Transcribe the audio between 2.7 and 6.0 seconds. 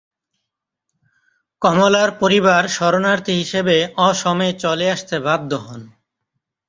শরণার্থী হিসেবে অসমে চলে আসতে বাধ্য হন।